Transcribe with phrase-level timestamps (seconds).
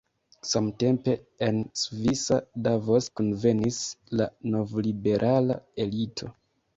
[0.51, 1.11] Samtempe
[1.47, 3.77] en svisa Davos kunvenis
[4.21, 6.31] la novliberala elito.